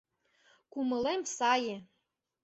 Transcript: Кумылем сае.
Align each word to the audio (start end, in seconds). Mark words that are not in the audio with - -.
Кумылем 0.71 1.21
сае. 1.35 1.77